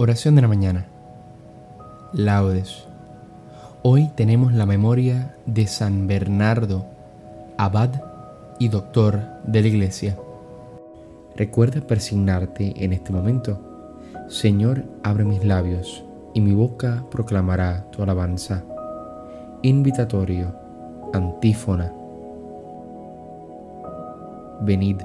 Oración 0.00 0.36
de 0.36 0.42
la 0.42 0.46
mañana. 0.46 0.86
Laudes. 2.12 2.86
Hoy 3.82 4.08
tenemos 4.14 4.52
la 4.52 4.64
memoria 4.64 5.34
de 5.44 5.66
San 5.66 6.06
Bernardo, 6.06 6.86
abad 7.56 7.90
y 8.60 8.68
doctor 8.68 9.20
de 9.42 9.60
la 9.60 9.66
Iglesia. 9.66 10.16
Recuerda 11.34 11.80
persignarte 11.80 12.74
en 12.76 12.92
este 12.92 13.12
momento. 13.12 13.58
Señor, 14.28 14.84
abre 15.02 15.24
mis 15.24 15.44
labios 15.44 16.04
y 16.32 16.42
mi 16.42 16.52
boca 16.52 17.04
proclamará 17.10 17.90
tu 17.90 18.00
alabanza. 18.00 18.62
Invitatorio, 19.62 20.54
antífona. 21.12 21.92
Venid, 24.60 24.98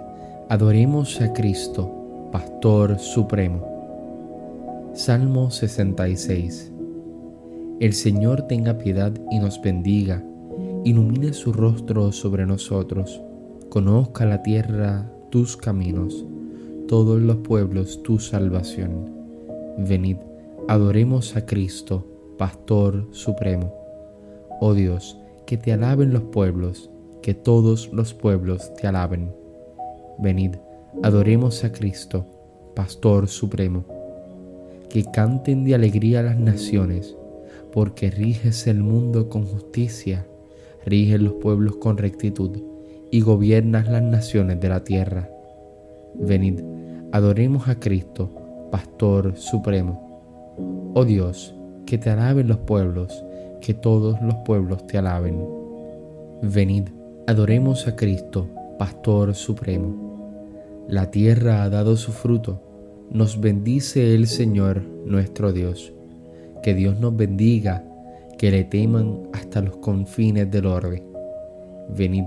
adoremos 0.49 1.19
a 1.19 1.33
Cristo, 1.33 2.29
Pastor 2.31 2.99
Supremo. 2.99 3.72
Salmo 4.95 5.49
66 5.49 6.71
El 7.79 7.93
Señor 7.93 8.43
tenga 8.43 8.77
piedad 8.77 9.11
y 9.31 9.39
nos 9.39 9.59
bendiga, 9.59 10.23
ilumine 10.83 11.33
su 11.33 11.51
rostro 11.51 12.11
sobre 12.11 12.45
nosotros, 12.45 13.19
conozca 13.69 14.23
la 14.25 14.43
tierra 14.43 15.11
tus 15.31 15.57
caminos, 15.57 16.27
todos 16.87 17.19
los 17.19 17.37
pueblos 17.37 18.03
tu 18.03 18.19
salvación. 18.19 19.09
Venid, 19.79 20.17
adoremos 20.67 21.35
a 21.37 21.47
Cristo, 21.47 22.05
Pastor 22.37 23.07
Supremo. 23.09 23.73
Oh 24.61 24.75
Dios, 24.75 25.17
que 25.47 25.57
te 25.57 25.73
alaben 25.73 26.13
los 26.13 26.21
pueblos, 26.21 26.91
que 27.23 27.33
todos 27.33 27.91
los 27.91 28.13
pueblos 28.13 28.71
te 28.75 28.85
alaben. 28.85 29.33
Venid, 30.19 30.51
adoremos 31.01 31.63
a 31.63 31.71
Cristo, 31.71 32.27
Pastor 32.75 33.27
Supremo 33.27 33.92
que 34.93 35.05
canten 35.05 35.63
de 35.63 35.73
alegría 35.73 36.21
las 36.21 36.37
naciones, 36.37 37.17
porque 37.71 38.11
riges 38.11 38.67
el 38.67 38.83
mundo 38.83 39.27
con 39.27 39.43
justicia, 39.43 40.27
riges 40.85 41.19
los 41.19 41.33
pueblos 41.33 41.77
con 41.77 41.97
rectitud 41.97 42.61
y 43.09 43.21
gobiernas 43.21 43.87
las 43.87 44.03
naciones 44.03 44.59
de 44.59 44.69
la 44.69 44.83
tierra. 44.83 45.31
Venid, 46.13 46.59
adoremos 47.11 47.69
a 47.69 47.79
Cristo, 47.79 48.29
Pastor 48.71 49.35
Supremo. 49.35 50.91
Oh 50.93 51.05
Dios, 51.05 51.55
que 51.87 51.97
te 51.97 52.11
alaben 52.11 52.47
los 52.47 52.59
pueblos, 52.59 53.25
que 53.61 53.73
todos 53.73 54.21
los 54.21 54.35
pueblos 54.45 54.85
te 54.85 54.99
alaben. 54.99 55.43
Venid, 56.43 56.89
adoremos 57.25 57.87
a 57.87 57.95
Cristo, 57.95 58.47
Pastor 58.77 59.33
Supremo. 59.33 60.85
La 60.87 61.09
tierra 61.09 61.63
ha 61.63 61.69
dado 61.69 61.97
su 61.97 62.11
fruto 62.11 62.72
nos 63.13 63.39
bendice 63.39 64.15
el 64.15 64.25
Señor 64.25 64.81
nuestro 65.05 65.53
Dios. 65.53 65.93
Que 66.63 66.73
Dios 66.73 66.99
nos 66.99 67.15
bendiga, 67.15 67.85
que 68.39 68.49
le 68.49 68.63
teman 68.63 69.29
hasta 69.33 69.61
los 69.61 69.77
confines 69.77 70.49
del 70.49 70.65
orbe. 70.65 71.03
Venid, 71.95 72.25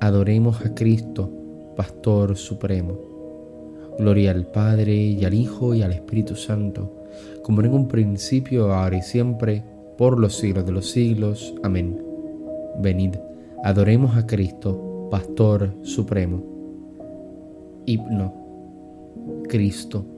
adoremos 0.00 0.64
a 0.64 0.74
Cristo, 0.74 1.28
Pastor 1.76 2.36
Supremo. 2.36 2.96
Gloria 3.98 4.30
al 4.30 4.46
Padre 4.46 4.94
y 4.94 5.24
al 5.24 5.34
Hijo 5.34 5.74
y 5.74 5.82
al 5.82 5.92
Espíritu 5.92 6.36
Santo, 6.36 7.04
como 7.42 7.62
en 7.62 7.72
un 7.72 7.88
principio, 7.88 8.72
ahora 8.72 8.98
y 8.98 9.02
siempre, 9.02 9.64
por 9.96 10.20
los 10.20 10.36
siglos 10.36 10.64
de 10.64 10.72
los 10.72 10.88
siglos. 10.88 11.52
Amén. 11.64 12.00
Venid, 12.80 13.16
adoremos 13.64 14.16
a 14.16 14.24
Cristo, 14.24 15.08
Pastor 15.10 15.74
Supremo. 15.82 16.44
Himno. 17.86 18.46
Cristo 19.48 20.17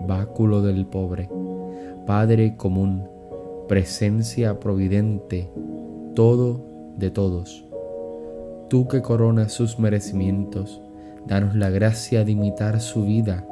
báculo 0.00 0.62
del 0.62 0.86
pobre, 0.86 1.28
Padre 2.06 2.56
común, 2.56 3.08
presencia 3.68 4.58
providente, 4.58 5.50
todo 6.14 6.64
de 6.96 7.10
todos. 7.10 7.64
Tú 8.68 8.88
que 8.88 9.02
coronas 9.02 9.52
sus 9.52 9.78
merecimientos, 9.78 10.82
danos 11.26 11.54
la 11.54 11.70
gracia 11.70 12.24
de 12.24 12.32
imitar 12.32 12.80
su 12.80 13.04
vida 13.04 13.46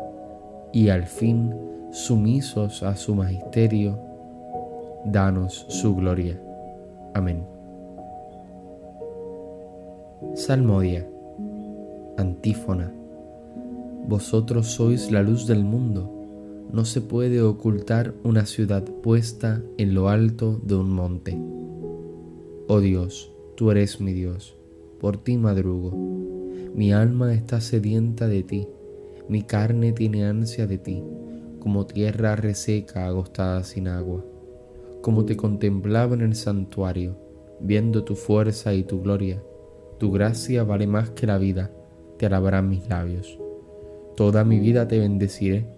y 0.72 0.88
al 0.88 1.04
fin, 1.04 1.54
sumisos 1.90 2.82
a 2.82 2.96
su 2.96 3.14
magisterio, 3.14 3.98
danos 5.04 5.66
su 5.68 5.94
gloria. 5.94 6.40
Amén. 7.14 7.46
Salmodia, 10.34 11.06
antífona. 12.16 12.92
Vosotros 14.06 14.66
sois 14.68 15.10
la 15.10 15.22
luz 15.22 15.46
del 15.46 15.64
mundo 15.64 16.17
no 16.72 16.84
se 16.84 17.00
puede 17.00 17.40
ocultar 17.42 18.14
una 18.24 18.44
ciudad 18.44 18.84
puesta 18.84 19.62
en 19.78 19.94
lo 19.94 20.08
alto 20.08 20.60
de 20.62 20.74
un 20.74 20.90
monte. 20.90 21.38
Oh 22.68 22.80
Dios, 22.80 23.32
tú 23.56 23.70
eres 23.70 24.00
mi 24.00 24.12
Dios, 24.12 24.56
por 25.00 25.16
ti 25.16 25.38
madrugo. 25.38 25.92
Mi 26.74 26.92
alma 26.92 27.32
está 27.32 27.60
sedienta 27.60 28.28
de 28.28 28.42
ti, 28.42 28.68
mi 29.28 29.42
carne 29.42 29.92
tiene 29.92 30.26
ansia 30.26 30.66
de 30.66 30.78
ti, 30.78 31.02
como 31.58 31.86
tierra 31.86 32.36
reseca 32.36 33.06
agostada 33.06 33.64
sin 33.64 33.88
agua. 33.88 34.24
Como 35.00 35.24
te 35.24 35.36
contemplaba 35.36 36.14
en 36.14 36.20
el 36.20 36.34
santuario, 36.34 37.16
viendo 37.60 38.04
tu 38.04 38.14
fuerza 38.14 38.74
y 38.74 38.82
tu 38.82 39.00
gloria, 39.00 39.42
tu 39.98 40.12
gracia 40.12 40.64
vale 40.64 40.86
más 40.86 41.10
que 41.10 41.26
la 41.26 41.38
vida, 41.38 41.70
te 42.18 42.26
alabarán 42.26 42.68
mis 42.68 42.88
labios. 42.88 43.38
Toda 44.16 44.44
mi 44.44 44.58
vida 44.58 44.86
te 44.88 44.98
bendeciré 44.98 45.77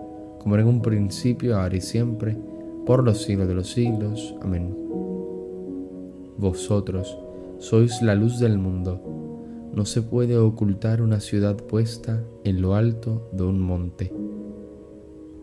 como 0.41 0.57
en 0.57 0.65
un 0.65 0.81
principio, 0.81 1.59
ahora 1.59 1.75
y 1.75 1.81
siempre, 1.81 2.35
por 2.87 3.03
los 3.03 3.21
siglos 3.21 3.47
de 3.47 3.53
los 3.53 3.69
siglos. 3.69 4.35
Amén. 4.41 4.75
Vosotros 6.37 7.15
sois 7.59 8.01
la 8.01 8.15
luz 8.15 8.39
del 8.39 8.57
mundo. 8.57 9.69
No 9.71 9.85
se 9.85 10.01
puede 10.01 10.39
ocultar 10.39 11.03
una 11.03 11.19
ciudad 11.19 11.57
puesta 11.57 12.23
en 12.43 12.59
lo 12.59 12.73
alto 12.73 13.29
de 13.33 13.43
un 13.43 13.59
monte. 13.59 14.11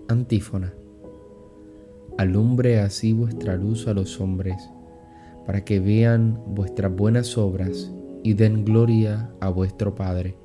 Antífona. 0.09 0.75
Alumbre 2.17 2.81
así 2.81 3.13
vuestra 3.13 3.57
luz 3.57 3.87
a 3.87 3.95
los 3.95 4.21
hombres, 4.21 4.69
para 5.47 5.65
que 5.65 5.79
vean 5.79 6.43
vuestras 6.49 6.93
buenas 6.93 7.39
obras 7.39 7.95
y 8.25 8.35
den 8.35 8.65
gloria 8.65 9.31
a 9.39 9.49
vuestro 9.49 9.95
Padre. 9.95 10.37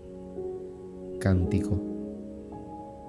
Cántico 1.20 1.93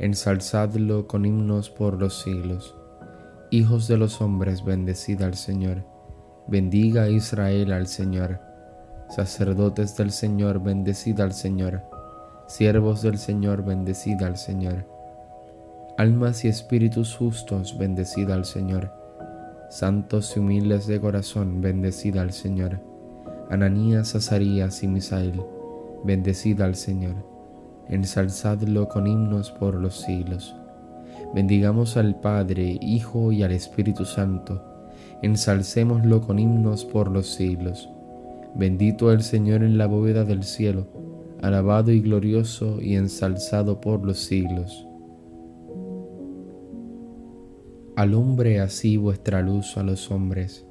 Ensalzadlo 0.00 1.08
con 1.08 1.26
himnos 1.26 1.70
por 1.70 1.98
los 2.00 2.22
siglos. 2.22 2.76
Hijos 3.50 3.88
de 3.88 3.96
los 3.96 4.20
hombres, 4.20 4.64
bendecida 4.64 5.26
al 5.26 5.34
Señor. 5.34 5.84
Bendiga 6.46 7.08
Israel 7.08 7.72
al 7.72 7.88
Señor. 7.88 8.38
Sacerdotes 9.08 9.96
del 9.96 10.12
Señor, 10.12 10.62
bendecida 10.62 11.24
al 11.24 11.32
Señor. 11.32 11.82
Siervos 12.46 13.02
del 13.02 13.18
Señor, 13.18 13.64
bendecida 13.64 14.28
al 14.28 14.36
Señor. 14.36 14.86
Almas 15.96 16.44
y 16.44 16.48
espíritus 16.48 17.16
justos, 17.16 17.76
bendecida 17.76 18.34
al 18.34 18.44
Señor. 18.44 18.92
Santos 19.68 20.36
y 20.36 20.38
humildes 20.38 20.86
de 20.86 21.00
corazón, 21.00 21.60
bendecida 21.60 22.22
al 22.22 22.32
Señor. 22.32 22.78
Ananías, 23.50 24.14
Azarías 24.14 24.80
y 24.84 24.86
Misael, 24.86 25.42
bendecida 26.04 26.66
al 26.66 26.76
Señor. 26.76 27.37
Ensalzadlo 27.88 28.88
con 28.88 29.06
himnos 29.06 29.50
por 29.50 29.74
los 29.74 30.00
siglos. 30.00 30.54
Bendigamos 31.34 31.96
al 31.96 32.20
Padre, 32.20 32.78
Hijo 32.82 33.32
y 33.32 33.42
al 33.42 33.52
Espíritu 33.52 34.04
Santo. 34.04 34.62
Ensalcémoslo 35.22 36.20
con 36.20 36.38
himnos 36.38 36.84
por 36.84 37.10
los 37.10 37.28
siglos. 37.28 37.88
Bendito 38.54 39.12
el 39.12 39.22
Señor 39.22 39.62
en 39.62 39.78
la 39.78 39.86
bóveda 39.86 40.24
del 40.24 40.42
cielo, 40.42 40.86
alabado 41.42 41.90
y 41.90 42.00
glorioso 42.00 42.80
y 42.80 42.96
ensalzado 42.96 43.80
por 43.80 44.04
los 44.04 44.18
siglos. 44.18 44.86
Alumbre 47.96 48.60
así 48.60 48.96
vuestra 48.96 49.42
luz 49.42 49.76
a 49.76 49.82
los 49.82 50.10
hombres, 50.10 50.64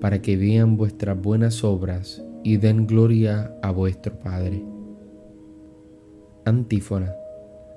para 0.00 0.22
que 0.22 0.36
vean 0.36 0.76
vuestras 0.76 1.20
buenas 1.20 1.64
obras 1.64 2.24
y 2.44 2.56
den 2.58 2.86
gloria 2.86 3.54
a 3.62 3.70
vuestro 3.70 4.18
Padre. 4.18 4.71
Antífona 6.44 7.14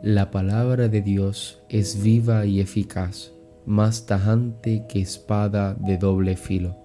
la 0.02 0.30
palabra 0.30 0.88
de 0.88 1.02
Dios 1.02 1.64
es 1.68 2.04
viva 2.04 2.46
y 2.46 2.60
eficaz, 2.60 3.32
más 3.66 4.06
tajante 4.06 4.86
que 4.88 5.02
espada 5.02 5.74
de 5.74 5.98
doble 5.98 6.36
filo. 6.36 6.76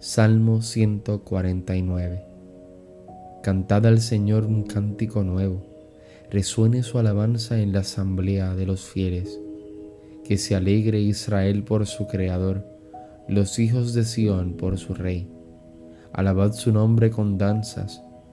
Salmo 0.00 0.62
149. 0.62 2.24
Cantad 3.42 3.86
al 3.86 4.00
Señor 4.00 4.46
un 4.46 4.64
cántico 4.64 5.22
nuevo, 5.22 5.62
resuene 6.30 6.82
su 6.82 6.98
alabanza 6.98 7.60
en 7.60 7.72
la 7.72 7.80
asamblea 7.80 8.56
de 8.56 8.66
los 8.66 8.82
fieles. 8.82 9.38
Que 10.24 10.38
se 10.38 10.56
alegre 10.56 11.00
Israel 11.00 11.62
por 11.62 11.86
su 11.86 12.08
Creador, 12.08 12.66
los 13.28 13.58
hijos 13.60 13.94
de 13.94 14.04
Sión 14.04 14.54
por 14.56 14.78
su 14.78 14.94
Rey. 14.94 15.28
Alabad 16.12 16.52
su 16.52 16.72
nombre 16.72 17.10
con 17.10 17.38
danzas, 17.38 18.02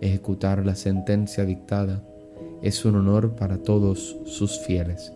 ejecutar 0.00 0.64
la 0.64 0.74
sentencia 0.74 1.44
dictada 1.44 2.02
es 2.62 2.84
un 2.84 2.96
honor 2.96 3.34
para 3.36 3.58
todos 3.58 4.16
sus 4.24 4.58
fieles. 4.60 5.12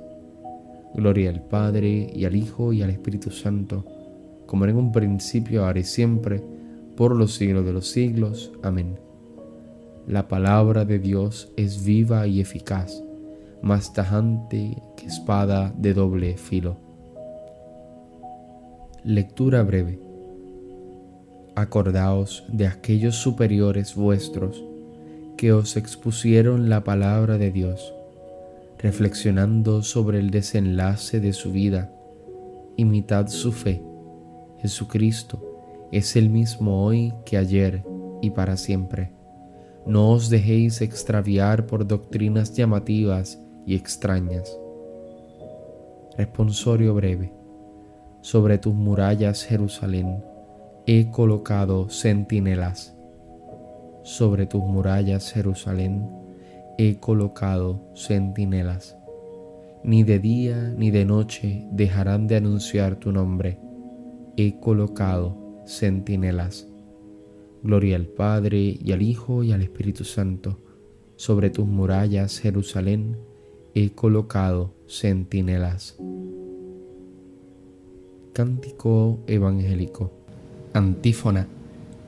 Gloria 0.95 1.31
al 1.31 1.43
Padre 1.43 2.11
y 2.15 2.25
al 2.25 2.37
Hijo 2.37 2.73
y 2.73 2.83
al 2.83 2.91
Espíritu 2.91 3.31
Santo, 3.31 3.85
como 4.47 4.67
en 4.67 4.77
un 4.77 4.93
principio, 4.93 5.65
ahora 5.65 5.81
y 5.81 5.85
siempre, 5.85 6.43
por 6.97 7.17
los 7.17 7.35
siglos 7.35 7.65
de 7.65 7.73
los 7.73 7.89
siglos. 7.89 8.53
Amén. 8.63 8.99
La 10.07 10.29
palabra 10.29 10.85
de 10.85 10.99
Dios 10.99 11.53
es 11.57 11.85
viva 11.85 12.27
y 12.27 12.41
eficaz, 12.41 13.03
más 13.63 13.93
tajante 13.93 14.77
que 14.97 15.07
espada 15.07 15.73
de 15.77 15.95
doble 15.95 16.37
filo. 16.37 16.77
Lectura 19.05 19.63
breve. 19.63 19.99
Acordaos 21.55 22.45
de 22.49 22.67
aquellos 22.67 23.17
superiores 23.17 23.95
vuestros 23.95 24.63
que 25.43 25.53
os 25.53 25.77
expusieron 25.77 26.71
la 26.71 26.85
palabra 26.85 27.37
de 27.37 27.51
Dios, 27.51 27.93
reflexionando 28.79 29.83
sobre 29.83 30.21
el 30.21 30.31
desenlace 30.31 31.19
de 31.19 31.33
su 31.33 31.51
vida. 31.51 31.91
Imitad 32.77 33.27
su 33.27 33.51
fe. 33.51 33.83
Jesucristo 34.59 35.43
es 35.91 36.15
el 36.15 36.31
mismo 36.31 36.85
hoy 36.85 37.13
que 37.25 37.39
ayer 37.39 37.83
y 38.21 38.31
para 38.31 38.57
siempre. 38.57 39.11
No 39.85 40.13
os 40.13 40.31
dejéis 40.31 40.81
extraviar 40.81 41.67
por 41.67 41.89
doctrinas 41.89 42.55
llamativas 42.55 43.43
y 43.67 43.75
extrañas. 43.75 44.57
Responsorio 46.17 46.95
breve. 46.95 47.33
Sobre 48.21 48.59
tus 48.59 48.75
murallas, 48.75 49.43
Jerusalén, 49.45 50.23
he 50.87 51.11
colocado 51.11 51.91
centinelas 51.91 52.97
sobre 54.03 54.47
tus 54.47 54.63
murallas, 54.63 55.33
Jerusalén, 55.33 56.09
he 56.79 56.97
colocado 56.97 57.81
centinelas. 57.95 58.97
Ni 59.85 60.05
de 60.05 60.19
día 60.19 60.75
ni 60.77 60.91
de 60.91 61.05
noche 61.05 61.67
dejarán 61.73 62.27
de 62.27 62.37
anunciar 62.37 62.97
tu 62.97 63.13
nombre. 63.13 63.59
He 64.37 64.59
colocado 64.61 65.37
centinelas. 65.67 66.69
Gloria 67.63 67.97
al 67.97 68.07
Padre 68.07 68.79
y 68.83 68.93
al 68.93 69.03
Hijo 69.03 69.43
y 69.43 69.53
al 69.53 69.63
Espíritu 69.63 70.05
Santo. 70.05 70.59
Sobre 71.17 71.51
tus 71.51 71.67
murallas, 71.67 72.39
Jerusalén, 72.41 73.17
he 73.75 73.91
colocado 73.91 74.75
centinelas. 74.89 75.97
Cántico 78.33 79.21
evangélico. 79.27 80.11
Antífona 80.73 81.47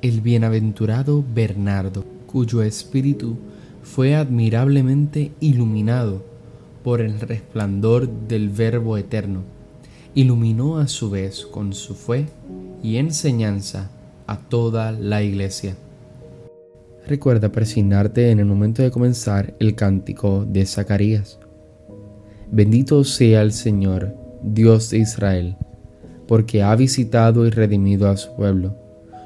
el 0.05 0.21
bienaventurado 0.21 1.25
Bernardo, 1.35 2.05
cuyo 2.27 2.63
espíritu 2.63 3.39
fue 3.83 4.15
admirablemente 4.15 5.33
iluminado 5.41 6.23
por 6.83 7.01
el 7.01 7.19
resplandor 7.19 8.11
del 8.29 8.51
Verbo 8.51 8.99
eterno, 8.99 9.45
iluminó 10.15 10.77
a 10.77 10.89
su 10.89 11.09
vez 11.09 11.47
con 11.47 11.73
su 11.73 11.95
fe 11.95 12.27
y 12.83 12.99
enseñanza 12.99 13.91
a 14.27 14.39
toda 14.39 14.93
la 14.93 15.23
iglesia. 15.23 15.75
Recuerda 17.09 17.51
presignarte 17.51 18.31
en 18.31 18.41
el 18.41 18.45
momento 18.45 18.83
de 18.83 18.91
comenzar 18.91 19.55
el 19.59 19.75
cántico 19.75 20.45
de 20.47 20.67
Zacarías. 20.67 21.39
Bendito 22.53 23.05
sea 23.05 23.41
el 23.41 23.53
Señor, 23.53 24.15
Dios 24.43 24.91
de 24.91 24.99
Israel, 24.99 25.57
porque 26.29 26.63
ha 26.63 26.77
visitado 26.77 27.47
y 27.47 27.51
redimido 27.51 28.11
a 28.11 28.19
su 28.19 28.37
pueblo 28.37 28.84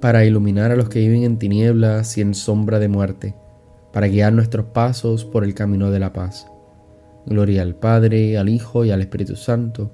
para 0.00 0.24
iluminar 0.24 0.70
a 0.70 0.76
los 0.76 0.88
que 0.88 1.00
viven 1.00 1.24
en 1.24 1.38
tinieblas 1.38 2.16
y 2.18 2.20
en 2.20 2.34
sombra 2.34 2.78
de 2.78 2.88
muerte, 2.88 3.34
para 3.92 4.08
guiar 4.08 4.32
nuestros 4.32 4.66
pasos 4.66 5.24
por 5.24 5.44
el 5.44 5.54
camino 5.54 5.90
de 5.90 5.98
la 5.98 6.12
paz. 6.12 6.46
Gloria 7.26 7.62
al 7.62 7.74
Padre, 7.74 8.38
al 8.38 8.48
Hijo 8.48 8.84
y 8.84 8.90
al 8.90 9.00
Espíritu 9.00 9.36
Santo, 9.36 9.90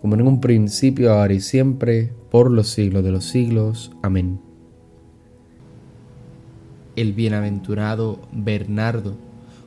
como 0.00 0.14
en 0.14 0.22
un 0.22 0.40
principio, 0.40 1.12
ahora 1.12 1.34
y 1.34 1.40
siempre, 1.40 2.12
por 2.30 2.50
los 2.50 2.68
siglos 2.68 3.04
de 3.04 3.10
los 3.10 3.24
siglos. 3.24 3.92
Amén. 4.02 4.40
El 6.96 7.12
bienaventurado 7.12 8.20
Bernardo, 8.32 9.16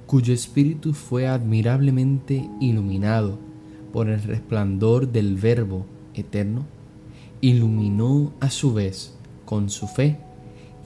cuyo 0.08 0.34
espíritu 0.34 0.94
fue 0.94 1.28
admirablemente 1.28 2.50
iluminado 2.60 3.38
por 3.92 4.10
el 4.10 4.22
resplandor 4.24 5.12
del 5.12 5.36
Verbo 5.36 5.86
eterno, 6.16 6.66
iluminó 7.42 8.34
a 8.40 8.50
su 8.50 8.74
vez 8.74 9.16
con 9.46 9.70
su 9.70 9.88
fe 9.88 10.18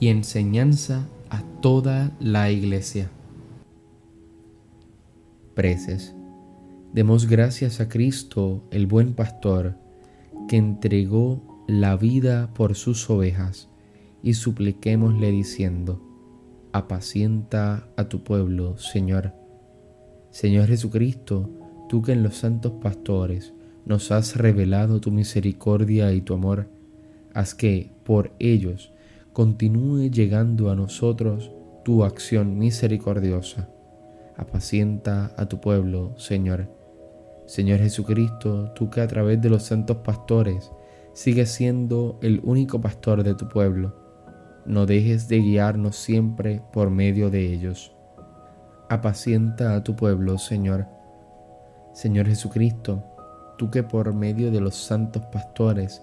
y 0.00 0.08
enseñanza 0.08 1.06
a 1.30 1.42
toda 1.60 2.12
la 2.20 2.50
iglesia. 2.50 3.10
Preces. 5.54 6.14
Demos 6.92 7.26
gracias 7.26 7.80
a 7.80 7.88
Cristo, 7.88 8.62
el 8.70 8.86
buen 8.86 9.12
pastor, 9.14 9.76
que 10.48 10.56
entregó 10.56 11.64
la 11.66 11.96
vida 11.96 12.54
por 12.54 12.74
sus 12.74 13.10
ovejas, 13.10 13.68
y 14.22 14.34
supliquémosle 14.34 15.30
diciendo, 15.30 16.02
apacienta 16.72 17.88
a 17.96 18.08
tu 18.08 18.24
pueblo, 18.24 18.78
Señor. 18.78 19.34
Señor 20.30 20.68
Jesucristo, 20.68 21.50
tú 21.88 22.02
que 22.02 22.12
en 22.12 22.22
los 22.22 22.36
santos 22.36 22.72
pastores 22.80 23.52
nos 23.84 24.10
has 24.12 24.36
revelado 24.36 25.00
tu 25.00 25.10
misericordia 25.10 26.12
y 26.12 26.20
tu 26.20 26.34
amor, 26.34 26.70
haz 27.38 27.54
que 27.54 27.92
por 28.02 28.32
ellos 28.40 28.92
continúe 29.32 30.10
llegando 30.10 30.72
a 30.72 30.74
nosotros 30.74 31.52
tu 31.84 32.02
acción 32.02 32.58
misericordiosa. 32.58 33.68
Apacienta 34.36 35.30
a 35.36 35.46
tu 35.46 35.60
pueblo, 35.60 36.18
Señor. 36.18 36.68
Señor 37.46 37.78
Jesucristo, 37.78 38.72
tú 38.74 38.90
que 38.90 39.02
a 39.02 39.06
través 39.06 39.40
de 39.40 39.50
los 39.50 39.62
santos 39.62 39.98
pastores 39.98 40.72
sigues 41.12 41.50
siendo 41.50 42.18
el 42.22 42.40
único 42.42 42.80
pastor 42.80 43.22
de 43.22 43.36
tu 43.36 43.48
pueblo, 43.48 43.94
no 44.66 44.84
dejes 44.84 45.28
de 45.28 45.38
guiarnos 45.38 45.94
siempre 45.94 46.60
por 46.72 46.90
medio 46.90 47.30
de 47.30 47.52
ellos. 47.52 47.94
Apacienta 48.88 49.76
a 49.76 49.84
tu 49.84 49.94
pueblo, 49.94 50.38
Señor. 50.38 50.88
Señor 51.92 52.26
Jesucristo, 52.26 53.04
tú 53.58 53.70
que 53.70 53.84
por 53.84 54.12
medio 54.12 54.50
de 54.50 54.60
los 54.60 54.74
santos 54.74 55.22
pastores 55.26 56.02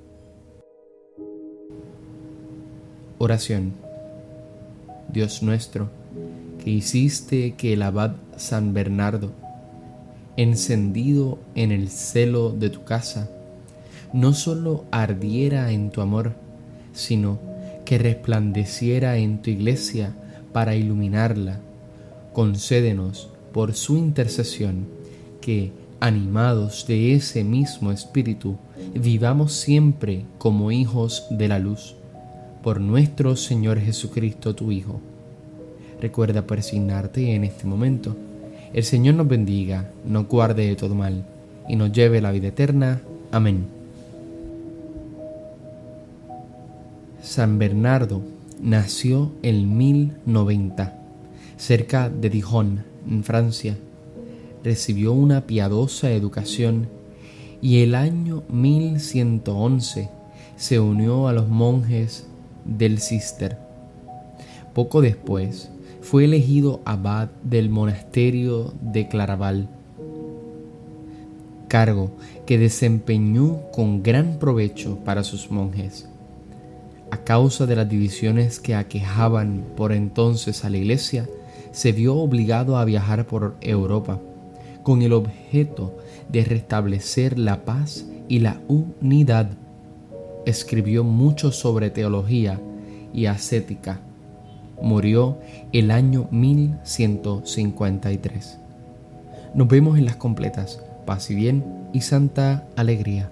Oración. 3.23 3.73
Dios 5.13 5.43
nuestro, 5.43 5.91
que 6.63 6.71
hiciste 6.71 7.53
que 7.53 7.73
el 7.73 7.83
abad 7.83 8.13
San 8.35 8.73
Bernardo 8.73 9.31
encendido 10.37 11.37
en 11.53 11.71
el 11.71 11.89
celo 11.89 12.49
de 12.49 12.71
tu 12.71 12.83
casa, 12.83 13.29
no 14.11 14.33
solo 14.33 14.85
ardiera 14.89 15.71
en 15.71 15.91
tu 15.91 16.01
amor, 16.01 16.33
sino 16.93 17.37
que 17.85 17.99
resplandeciera 17.99 19.17
en 19.17 19.43
tu 19.43 19.51
iglesia 19.51 20.15
para 20.51 20.73
iluminarla. 20.73 21.59
Concédenos 22.33 23.29
por 23.53 23.75
su 23.75 23.97
intercesión 23.97 24.87
que, 25.41 25.71
animados 25.99 26.87
de 26.87 27.13
ese 27.13 27.43
mismo 27.43 27.91
espíritu, 27.91 28.57
vivamos 28.95 29.53
siempre 29.53 30.25
como 30.39 30.71
hijos 30.71 31.27
de 31.29 31.47
la 31.49 31.59
luz. 31.59 32.00
Por 32.63 32.79
nuestro 32.79 33.35
Señor 33.35 33.79
Jesucristo, 33.79 34.55
tu 34.55 34.71
Hijo. 34.71 34.99
Recuerda 35.99 36.45
persignarte 36.45 37.35
en 37.35 37.43
este 37.43 37.65
momento 37.65 38.15
el 38.73 38.85
Señor 38.85 39.15
nos 39.15 39.27
bendiga, 39.27 39.91
nos 40.05 40.27
guarde 40.27 40.65
de 40.65 40.75
todo 40.77 40.95
mal 40.95 41.25
y 41.67 41.75
nos 41.75 41.91
lleve 41.91 42.19
a 42.19 42.21
la 42.21 42.31
vida 42.31 42.47
eterna. 42.47 43.01
Amén. 43.29 43.65
San 47.21 47.59
Bernardo 47.59 48.21
nació 48.61 49.33
en 49.41 49.77
1090, 49.77 50.97
cerca 51.57 52.09
de 52.09 52.29
Dijon, 52.29 52.83
en 53.09 53.23
Francia. 53.25 53.75
Recibió 54.63 55.11
una 55.11 55.41
piadosa 55.41 56.11
educación 56.11 56.87
y 57.61 57.81
el 57.81 57.93
año 57.93 58.43
1111 58.49 60.09
se 60.55 60.79
unió 60.79 61.27
a 61.27 61.33
los 61.33 61.49
monjes 61.49 62.25
del 62.65 62.99
Cister. 62.99 63.57
Poco 64.73 65.01
después, 65.01 65.69
fue 66.01 66.25
elegido 66.25 66.81
abad 66.85 67.29
del 67.43 67.69
monasterio 67.69 68.73
de 68.81 69.07
Claraval, 69.07 69.69
cargo 71.67 72.11
que 72.45 72.57
desempeñó 72.57 73.61
con 73.71 74.03
gran 74.03 74.39
provecho 74.39 74.97
para 75.05 75.23
sus 75.23 75.51
monjes. 75.51 76.09
A 77.11 77.17
causa 77.17 77.65
de 77.65 77.75
las 77.75 77.87
divisiones 77.87 78.59
que 78.59 78.75
aquejaban 78.75 79.63
por 79.75 79.91
entonces 79.91 80.65
a 80.65 80.69
la 80.69 80.77
iglesia, 80.77 81.29
se 81.71 81.91
vio 81.91 82.15
obligado 82.15 82.77
a 82.77 82.85
viajar 82.85 83.25
por 83.25 83.55
Europa 83.61 84.19
con 84.83 85.01
el 85.01 85.13
objeto 85.13 85.95
de 86.29 86.43
restablecer 86.43 87.37
la 87.37 87.63
paz 87.63 88.05
y 88.27 88.39
la 88.39 88.59
unidad. 88.67 89.49
Escribió 90.45 91.03
mucho 91.03 91.51
sobre 91.51 91.89
teología 91.89 92.59
y 93.13 93.27
ascética 93.27 94.01
murió 94.81 95.37
el 95.71 95.91
año 95.91 96.27
1153. 96.31 98.57
Nos 99.53 99.67
vemos 99.67 99.97
en 99.97 100.05
las 100.05 100.15
completas. 100.15 100.81
Paz 101.05 101.29
y 101.29 101.35
bien 101.35 101.63
y 101.93 102.01
santa 102.01 102.67
alegría. 102.75 103.29